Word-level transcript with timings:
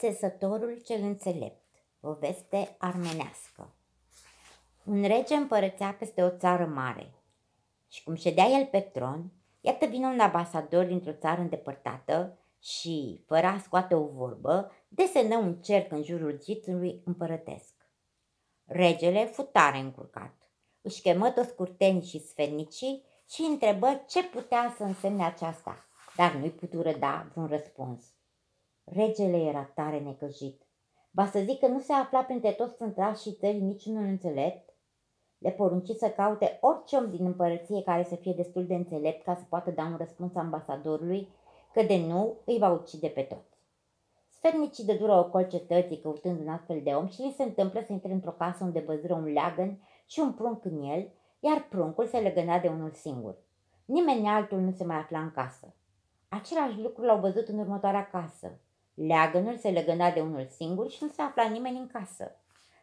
Țesătorul 0.00 0.80
cel 0.84 1.02
înțelept 1.02 1.64
Poveste 2.00 2.76
armenească 2.78 3.74
Un 4.84 5.02
rege 5.02 5.34
împărățea 5.34 5.92
peste 5.98 6.22
o 6.22 6.36
țară 6.36 6.66
mare 6.66 7.10
și 7.88 8.02
cum 8.02 8.14
ședea 8.14 8.44
el 8.44 8.66
pe 8.66 8.80
tron, 8.80 9.32
iată 9.60 9.86
vine 9.86 10.06
un 10.06 10.20
ambasador 10.20 10.84
dintr-o 10.84 11.12
țară 11.12 11.40
îndepărtată 11.40 12.38
și, 12.60 13.24
fără 13.26 13.46
a 13.46 13.58
scoate 13.58 13.94
o 13.94 14.06
vorbă, 14.06 14.72
desenă 14.88 15.36
un 15.36 15.54
cerc 15.54 15.92
în 15.92 16.02
jurul 16.02 16.38
zidului 16.40 17.02
împărătesc. 17.04 17.74
Regele 18.64 19.24
fu 19.24 19.42
tare 19.42 19.78
încurcat. 19.78 20.50
Își 20.80 21.00
chemă 21.00 21.30
toți 21.30 21.54
curtenii 21.54 22.04
și 22.04 22.26
sfernicii 22.26 23.04
și 23.28 23.42
întrebă 23.42 24.04
ce 24.08 24.24
putea 24.24 24.74
să 24.76 24.82
însemne 24.82 25.24
aceasta, 25.24 25.86
dar 26.16 26.34
nu-i 26.34 26.50
putură 26.50 26.92
da 26.92 27.26
vreun 27.30 27.46
răspuns. 27.46 28.14
Regele 28.92 29.36
era 29.36 29.70
tare 29.74 29.98
necăjit. 29.98 30.62
Ba 31.10 31.26
să 31.26 31.38
zic 31.38 31.58
că 31.58 31.66
nu 31.66 31.80
se 31.80 31.92
afla 31.92 32.20
printre 32.22 32.50
toți 32.50 33.22
și 33.22 33.32
țării 33.32 33.60
niciunul 33.60 34.04
înțelept? 34.04 34.68
Le 35.38 35.50
porunci 35.50 35.88
să 35.88 36.08
caute 36.08 36.58
orice 36.60 36.96
om 36.96 37.10
din 37.10 37.24
împărăție 37.24 37.82
care 37.82 38.04
să 38.04 38.14
fie 38.14 38.32
destul 38.32 38.66
de 38.66 38.74
înțelept 38.74 39.24
ca 39.24 39.34
să 39.34 39.42
poată 39.48 39.70
da 39.70 39.84
un 39.84 39.96
răspuns 39.96 40.34
ambasadorului, 40.34 41.28
că 41.72 41.82
de 41.82 41.96
nu 42.06 42.34
îi 42.44 42.58
va 42.58 42.70
ucide 42.70 43.08
pe 43.08 43.20
toți. 43.20 43.58
Sfernicii 44.28 44.84
de 44.84 44.94
dură 44.94 45.12
ocol 45.12 45.48
cetății 45.48 46.00
căutând 46.00 46.40
un 46.40 46.48
astfel 46.48 46.80
de 46.82 46.90
om 46.90 47.08
și 47.08 47.20
li 47.20 47.34
se 47.36 47.42
întâmplă 47.42 47.80
să 47.86 47.92
intre 47.92 48.12
într-o 48.12 48.30
casă 48.30 48.64
unde 48.64 48.80
văzură 48.80 49.14
un 49.14 49.32
leagăn 49.32 49.78
și 50.06 50.20
un 50.20 50.32
prunc 50.32 50.64
în 50.64 50.82
el, 50.82 51.10
iar 51.40 51.66
pruncul 51.68 52.06
se 52.06 52.18
legăna 52.18 52.58
de 52.58 52.68
unul 52.68 52.90
singur. 52.90 53.36
Nimeni 53.84 54.28
altul 54.28 54.58
nu 54.58 54.70
se 54.70 54.84
mai 54.84 54.96
afla 54.96 55.20
în 55.20 55.30
casă. 55.30 55.74
Același 56.28 56.80
lucru 56.80 57.04
l-au 57.04 57.18
văzut 57.18 57.48
în 57.48 57.58
următoarea 57.58 58.06
casă. 58.06 58.60
Leagănul 58.94 59.56
se 59.56 59.70
legăna 59.70 60.10
de 60.10 60.20
unul 60.20 60.46
singur 60.46 60.90
și 60.90 60.98
nu 61.00 61.08
se 61.08 61.22
afla 61.22 61.48
nimeni 61.48 61.78
în 61.78 61.86
casă. 61.86 62.36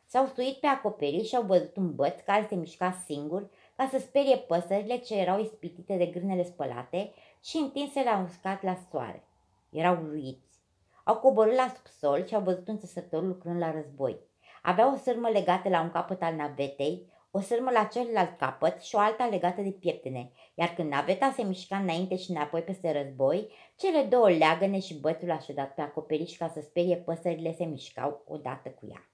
S-au 0.06 0.26
stuit 0.26 0.56
pe 0.58 0.68
acoperiș 0.68 1.28
și 1.28 1.36
au 1.36 1.44
văzut 1.44 1.76
un 1.76 1.96
băț 1.96 2.20
care 2.26 2.46
se 2.50 2.56
mișca 2.56 3.04
singur 3.06 3.50
ca 3.76 3.88
să 3.92 4.00
sperie 4.00 4.38
păsările 4.38 4.98
ce 4.98 5.16
erau 5.16 5.40
ispitite 5.40 5.98
de 5.98 6.06
grânele 6.06 6.44
spălate 6.44 7.14
și 7.44 7.58
întinse 7.58 8.04
la 8.04 8.26
uscat 8.28 8.64
la 8.64 8.78
soare. 8.92 9.24
Erau 9.70 9.96
ruiți. 9.96 10.60
Au 11.04 11.18
coborât 11.18 11.56
la 11.56 11.74
subsol 11.76 12.26
și 12.26 12.36
au 12.36 12.42
văzut 12.42 12.68
un 12.68 12.78
țesător 12.78 13.24
lucrând 13.24 13.60
la 13.60 13.72
război. 13.72 14.18
Avea 14.62 14.94
o 14.94 14.96
sârmă 14.96 15.30
legată 15.30 15.70
la 15.70 15.82
un 15.82 15.90
capăt 15.90 16.22
al 16.22 16.36
navetei, 16.36 17.12
o 17.38 17.42
sârmă 17.42 17.72
la 17.72 17.84
celălalt 17.84 18.38
capăt 18.38 18.82
și 18.82 18.96
o 18.96 19.00
alta 19.00 19.26
legată 19.26 19.62
de 19.62 19.70
pieptene, 19.70 20.32
iar 20.54 20.68
când 20.68 20.92
naveta 20.92 21.32
se 21.36 21.44
mișca 21.44 21.78
înainte 21.78 22.16
și 22.18 22.32
înapoi 22.32 22.62
peste 22.62 22.92
război, 22.92 23.52
cele 23.76 24.04
două 24.04 24.30
leagăne 24.30 24.80
și 24.80 25.00
bățul 25.00 25.32
așezat 25.32 25.74
pe 25.74 25.82
acoperiș 25.82 26.38
ca 26.38 26.48
să 26.48 26.62
sperie 26.62 26.96
păsările 26.96 27.54
se 27.54 27.66
mișcau 27.66 28.24
odată 28.28 28.70
cu 28.70 28.88
ea. 28.92 29.10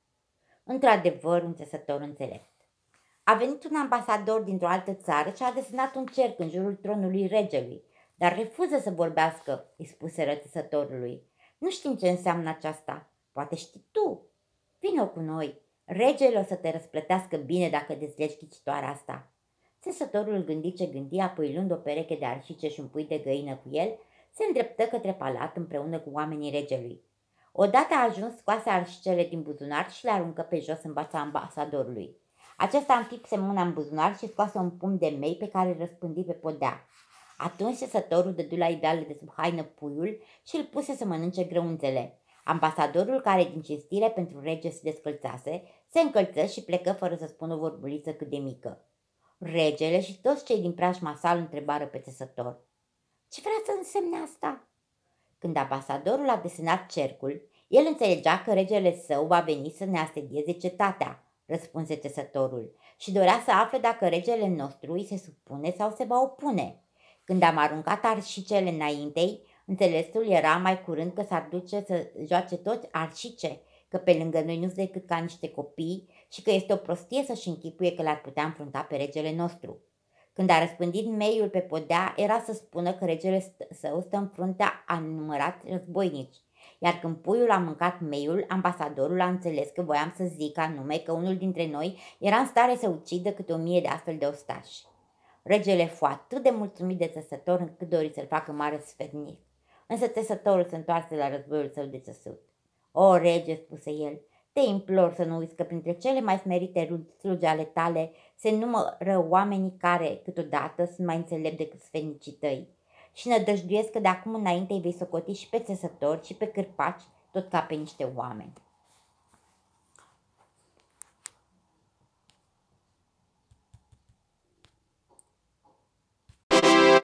Într-adevăr, 0.63 1.43
un 1.43 1.55
țesător 1.55 2.02
înțelept. 2.02 2.52
A 3.23 3.33
venit 3.33 3.63
un 3.63 3.75
ambasador 3.75 4.41
dintr-o 4.41 4.67
altă 4.67 4.93
țară 4.93 5.30
și 5.35 5.43
a 5.43 5.52
desenat 5.52 5.95
un 5.95 6.05
cerc 6.05 6.39
în 6.39 6.49
jurul 6.49 6.75
tronului 6.75 7.27
regelui, 7.27 7.83
dar 8.15 8.37
refuză 8.37 8.77
să 8.77 8.89
vorbească, 8.89 9.73
îi 9.77 9.87
spuse 9.87 10.23
rățătorului. 10.23 11.23
Nu 11.58 11.69
știm 11.69 11.95
ce 11.95 12.09
înseamnă 12.09 12.49
aceasta. 12.49 13.09
Poate 13.31 13.55
știi 13.55 13.85
tu. 13.91 14.27
Vino 14.80 15.08
cu 15.08 15.19
noi. 15.19 15.61
Regele 15.95 16.39
o 16.39 16.44
să 16.44 16.55
te 16.55 16.72
răsplătească 16.72 17.38
bine 17.38 17.69
dacă 17.69 17.94
dezlegi 17.94 18.38
ghicitoarea 18.38 18.89
asta. 18.89 19.31
Țesătorul 19.81 20.44
gândi 20.44 20.73
ce 20.73 20.86
gândi, 20.86 21.19
apoi 21.19 21.53
luând 21.53 21.72
o 21.72 21.75
pereche 21.75 22.16
de 22.16 22.25
arșice 22.25 22.67
și 22.67 22.80
un 22.80 22.88
pui 22.88 23.05
de 23.05 23.17
găină 23.17 23.55
cu 23.55 23.69
el, 23.72 23.99
se 24.31 24.44
îndreptă 24.47 24.83
către 24.83 25.14
palat 25.14 25.58
împreună 25.58 25.99
cu 25.99 26.09
oamenii 26.14 26.52
regelui. 26.52 27.02
Odată 27.52 27.93
a 27.93 28.04
ajuns, 28.09 28.37
scoase 28.37 28.70
arșicele 28.70 29.23
din 29.23 29.42
buzunar 29.42 29.92
și 29.92 30.05
le 30.05 30.11
aruncă 30.11 30.42
pe 30.42 30.59
jos 30.59 30.83
în 30.83 30.93
bața 30.93 31.20
ambasadorului. 31.20 32.15
Acesta 32.58 32.93
înfipse 32.93 33.37
mâna 33.37 33.61
în 33.61 33.73
buzunar 33.73 34.17
și 34.17 34.27
scoase 34.27 34.58
un 34.58 34.70
pumn 34.70 34.98
de 34.98 35.15
mei 35.20 35.36
pe 35.36 35.48
care 35.48 35.70
îl 35.70 35.75
răspândi 35.77 36.23
pe 36.23 36.33
podea. 36.33 36.87
Atunci 37.37 37.75
sesătorul 37.75 38.33
dădu 38.33 38.55
la 38.55 38.67
ideale 38.67 39.02
de 39.02 39.15
sub 39.20 39.31
haină 39.36 39.64
puiul 39.64 40.21
și 40.48 40.55
îl 40.55 40.64
puse 40.64 40.95
să 40.95 41.05
mănânce 41.05 41.43
grăunțele. 41.43 42.23
Ambasadorul, 42.43 43.21
care 43.21 43.43
din 43.43 43.61
cinstire 43.61 44.09
pentru 44.09 44.39
rege 44.39 44.70
se 44.70 44.80
descălțase, 44.83 45.64
se 45.87 45.99
încălță 45.99 46.45
și 46.45 46.64
plecă 46.64 46.93
fără 46.93 47.15
să 47.15 47.26
spună 47.26 47.54
o 47.54 47.58
vorbuliță 47.58 48.14
cât 48.14 48.30
de 48.30 48.37
mică. 48.37 48.86
Regele 49.37 50.02
și 50.02 50.21
toți 50.21 50.45
cei 50.45 50.61
din 50.61 50.73
preajma 50.73 51.15
sal 51.15 51.37
întrebară 51.37 51.86
pe 51.86 51.99
țesător. 51.99 52.59
Ce 53.30 53.42
vrea 53.42 53.61
să 53.65 53.71
însemne 53.77 54.17
asta? 54.17 54.67
Când 55.37 55.58
ambasadorul 55.58 56.30
a 56.30 56.37
desenat 56.37 56.86
cercul, 56.92 57.49
el 57.67 57.86
înțelegea 57.87 58.42
că 58.42 58.54
regele 58.54 58.95
său 58.95 59.25
va 59.25 59.39
veni 59.39 59.70
să 59.70 59.86
ne 59.86 59.99
asedieze 59.99 60.52
cetatea, 60.52 61.23
răspunse 61.45 61.95
țesătorul, 61.95 62.75
și 62.98 63.11
dorea 63.11 63.42
să 63.45 63.52
afle 63.52 63.77
dacă 63.77 64.08
regele 64.08 64.48
nostru 64.48 64.93
îi 64.93 65.05
se 65.05 65.17
supune 65.17 65.73
sau 65.77 65.92
se 65.92 66.04
va 66.04 66.21
opune. 66.21 66.83
Când 67.23 67.43
am 67.43 67.58
aruncat 67.58 68.05
arșicele 68.05 68.70
înaintei, 68.70 69.48
înțelesul 69.65 70.29
era 70.29 70.57
mai 70.57 70.83
curând 70.83 71.13
că 71.13 71.23
s-ar 71.23 71.47
duce 71.49 71.83
să 71.87 72.11
joace 72.25 72.57
toți 72.57 72.87
arșice, 72.91 73.61
că 73.87 73.97
pe 73.97 74.13
lângă 74.13 74.41
noi 74.41 74.55
nu 74.55 74.65
sunt 74.65 74.75
decât 74.75 75.07
ca 75.07 75.17
niște 75.17 75.49
copii 75.49 76.09
și 76.31 76.41
că 76.41 76.51
este 76.51 76.73
o 76.73 76.75
prostie 76.75 77.23
să-și 77.23 77.47
închipuie 77.47 77.93
că 77.93 78.01
l-ar 78.01 78.21
putea 78.21 78.43
înfrunta 78.43 78.81
pe 78.81 78.95
regele 78.95 79.35
nostru. 79.35 79.81
Când 80.33 80.49
a 80.49 80.59
răspândit 80.59 81.07
meiul 81.07 81.49
pe 81.49 81.59
podea, 81.59 82.13
era 82.17 82.39
să 82.45 82.53
spună 82.53 82.93
că 82.93 83.05
regele 83.05 83.55
său 83.71 84.01
stă 84.01 84.17
în 84.17 84.27
fruntea 84.27 84.83
a 84.87 84.99
numărat 84.99 85.61
războinici. 85.69 86.37
Iar 86.80 86.93
când 86.93 87.15
puiul 87.15 87.51
a 87.51 87.57
mâncat 87.57 87.99
meiul, 87.99 88.45
ambasadorul 88.47 89.21
a 89.21 89.27
înțeles 89.27 89.69
că 89.69 89.81
voiam 89.81 90.13
să 90.15 90.23
zic 90.23 90.57
anume 90.57 90.97
că 90.97 91.11
unul 91.11 91.37
dintre 91.37 91.67
noi 91.67 91.99
era 92.19 92.35
în 92.35 92.45
stare 92.45 92.75
să 92.75 92.89
ucidă 92.89 93.31
câte 93.31 93.53
o 93.53 93.57
mie 93.57 93.81
de 93.81 93.87
astfel 93.87 94.17
de 94.17 94.25
ostași. 94.25 94.81
Regele 95.43 95.85
fu 95.85 96.05
atât 96.05 96.43
de 96.43 96.49
mulțumit 96.49 96.97
de 96.97 97.07
țesător 97.07 97.59
încât 97.59 97.89
dori 97.89 98.11
să-l 98.13 98.27
facă 98.27 98.51
mare 98.51 98.81
sfernic. 98.85 99.39
Însă 99.88 100.08
țesătorul 100.08 100.66
se 100.70 100.76
întoarse 100.76 101.16
la 101.16 101.30
războiul 101.30 101.71
său 101.73 101.86
de 101.86 101.99
țesut. 101.99 102.39
O, 102.92 103.16
rege, 103.16 103.55
spuse 103.55 103.92
el, 103.92 104.21
te 104.54 104.60
implor 104.60 105.14
să 105.14 105.23
nu 105.23 105.38
uiți 105.38 105.55
că 105.55 105.64
printre 105.64 105.94
cele 105.94 106.21
mai 106.21 106.38
smerite 106.38 107.05
slugi 107.20 107.45
ale 107.45 107.64
tale 107.64 108.11
se 108.36 108.52
numără 108.52 109.26
oamenii 109.30 109.77
care, 109.77 110.22
câteodată, 110.23 110.86
sunt 110.86 111.08
mai 111.08 111.16
înțelepți 111.16 111.58
decât 111.58 111.82
sfernicii 111.82 112.32
tăi. 112.32 112.67
Și 113.14 113.27
nădăjduiesc 113.27 113.92
că 113.92 113.99
de 113.99 114.08
acum 114.08 114.33
înainte 114.33 114.73
îi 114.73 114.82
vei 114.82 114.93
socoti 114.93 115.33
și 115.33 115.49
pe 115.49 115.60
țesători 115.60 116.26
și 116.26 116.33
pe 116.33 116.48
cârpaci, 116.48 117.02
tot 117.32 117.49
ca 117.49 117.60
pe 117.60 117.76
niște 117.76 118.11
oameni. 118.16 118.54